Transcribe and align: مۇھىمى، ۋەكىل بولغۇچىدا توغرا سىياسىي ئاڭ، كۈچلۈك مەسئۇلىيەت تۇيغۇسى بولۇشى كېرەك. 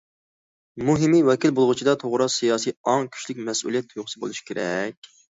مۇھىمى، 0.85 1.17
ۋەكىل 1.25 1.51
بولغۇچىدا 1.59 1.93
توغرا 2.03 2.27
سىياسىي 2.35 2.73
ئاڭ، 2.93 3.05
كۈچلۈك 3.17 3.43
مەسئۇلىيەت 3.51 3.89
تۇيغۇسى 3.91 4.23
بولۇشى 4.25 4.47
كېرەك. 4.49 5.11